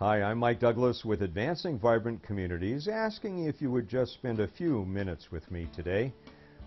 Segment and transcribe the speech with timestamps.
[0.00, 4.46] Hi, I'm Mike Douglas with Advancing Vibrant Communities, asking if you would just spend a
[4.46, 6.12] few minutes with me today.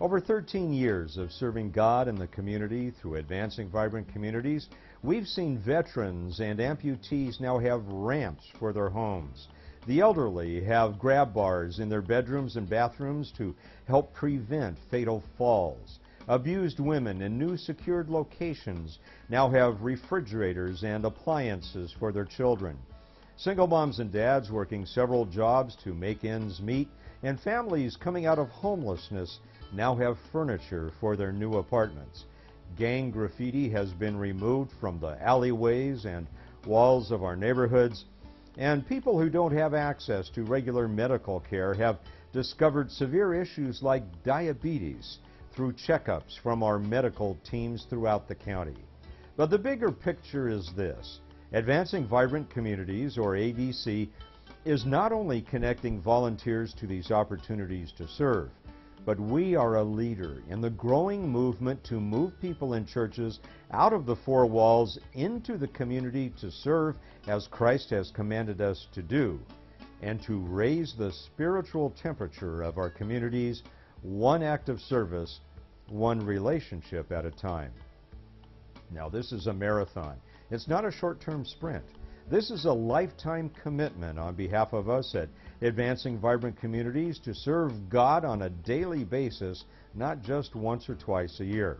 [0.02, 4.68] Over 13 years of serving God and the community through Advancing Vibrant Communities,
[5.02, 9.48] we've seen veterans and amputees now have ramps for their homes.
[9.86, 13.54] The elderly have grab bars in their bedrooms and bathrooms to
[13.88, 16.00] help prevent fatal falls.
[16.28, 18.98] Abused women in new secured locations
[19.30, 22.76] now have refrigerators and appliances for their children.
[23.42, 26.88] Single moms and dads working several jobs to make ends meet,
[27.24, 29.40] and families coming out of homelessness
[29.72, 32.26] now have furniture for their new apartments.
[32.78, 36.28] Gang graffiti has been removed from the alleyways and
[36.68, 38.04] walls of our neighborhoods,
[38.58, 41.98] and people who don't have access to regular medical care have
[42.32, 45.18] discovered severe issues like diabetes
[45.52, 48.84] through checkups from our medical teams throughout the county.
[49.36, 51.18] But the bigger picture is this.
[51.54, 54.08] Advancing Vibrant Communities, or AVC,
[54.64, 58.48] is not only connecting volunteers to these opportunities to serve,
[59.04, 63.40] but we are a leader in the growing movement to move people in churches
[63.72, 68.86] out of the four walls into the community to serve as Christ has commanded us
[68.94, 69.38] to do,
[70.00, 73.62] and to raise the spiritual temperature of our communities
[74.00, 75.40] one act of service,
[75.88, 77.72] one relationship at a time.
[78.94, 80.16] Now, this is a marathon.
[80.50, 81.84] It's not a short-term sprint.
[82.30, 85.28] This is a lifetime commitment on behalf of us at
[85.60, 91.40] Advancing Vibrant Communities to serve God on a daily basis, not just once or twice
[91.40, 91.78] a year.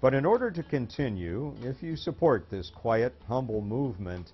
[0.00, 4.32] But in order to continue, if you support this quiet, humble movement,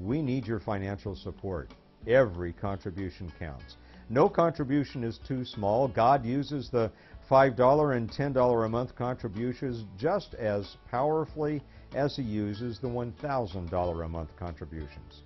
[0.00, 1.72] we need your financial support.
[2.06, 3.76] Every contribution counts.
[4.10, 5.88] No contribution is too small.
[5.88, 6.90] God uses the
[7.30, 11.62] $5 and $10 a month contributions just as powerfully
[11.94, 15.22] as he uses the $1,000 a month contributions.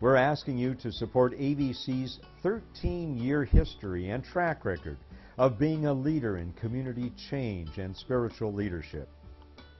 [0.00, 4.98] We're asking you to support AVC's 13-year history and track record
[5.38, 9.08] of being a leader in community change and spiritual leadership.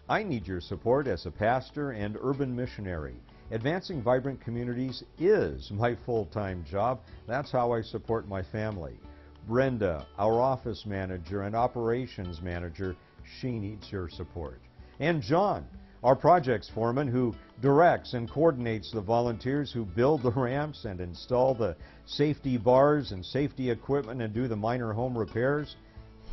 [0.08, 3.16] I need your support as a pastor and urban missionary
[3.52, 7.00] Advancing vibrant communities is my full-time job.
[7.28, 8.98] That's how I support my family.
[9.46, 12.96] Brenda, our office manager and operations manager,
[13.38, 14.60] she needs your support.
[14.98, 15.64] And John,
[16.02, 21.54] our projects foreman who directs and coordinates the volunteers who build the ramps and install
[21.54, 25.76] the safety bars and safety equipment and do the minor home repairs,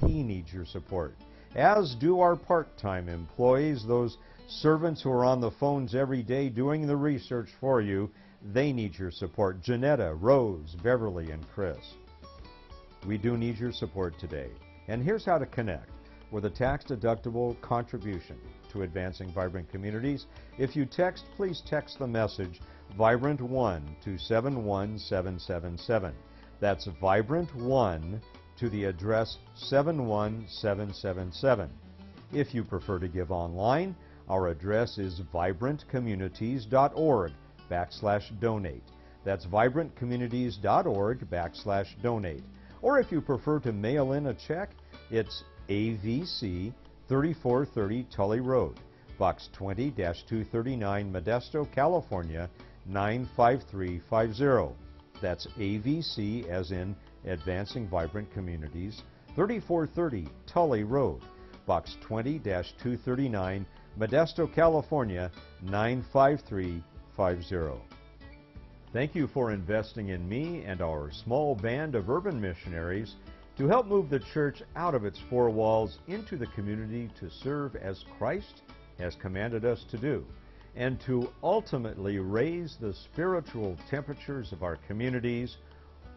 [0.03, 1.13] he needs your support.
[1.55, 6.87] As do our part-time employees, those servants who are on the phones every day doing
[6.87, 8.09] the research for you,
[8.53, 9.61] they need your support.
[9.61, 11.77] Janetta, Rose, Beverly, and Chris.
[13.05, 14.49] We do need your support today.
[14.87, 15.91] And here's how to connect
[16.31, 18.37] with a tax-deductible contribution
[18.71, 20.25] to Advancing Vibrant Communities.
[20.57, 22.61] If you text, please text the message
[22.97, 26.13] Vibrant1 to 71777.
[26.59, 28.19] That's Vibrant1
[28.63, 31.69] to the address 71777.
[32.31, 33.93] If you prefer to give online,
[34.29, 37.33] our address is vibrantcommunities.org
[37.69, 38.85] backslash donate.
[39.25, 42.45] That's vibrantcommunities.org backslash donate.
[42.81, 44.69] Or if you prefer to mail in a check,
[45.11, 46.73] it's AVC
[47.09, 48.79] 3430 Tully Road,
[49.19, 52.49] Box 20-239 Modesto, California
[52.85, 54.73] 95350.
[55.21, 59.03] That's AVC as in Advancing Vibrant Communities,
[59.35, 61.21] 3430 Tully Road,
[61.65, 63.65] Box 20-239
[63.99, 67.81] Modesto, California 95350.
[68.91, 73.15] Thank you for investing in me and our small band of urban missionaries
[73.57, 77.75] to help move the church out of its four walls into the community to serve
[77.75, 78.61] as Christ
[78.99, 80.25] has commanded us to do,
[80.75, 85.57] and to ultimately raise the spiritual temperatures of our communities,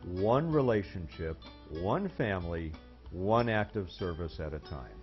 [0.07, 1.37] one relationship,
[1.71, 2.73] one family,
[3.11, 4.97] one act of service at a time.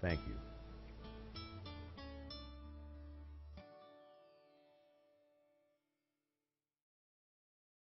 [0.00, 0.49] Thank you.